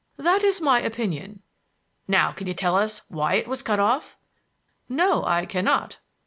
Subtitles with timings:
[0.17, 1.43] "That is my opinion."
[2.07, 4.17] "Now can you tell us why it was cut off?"
[4.89, 5.99] "No, I cannot."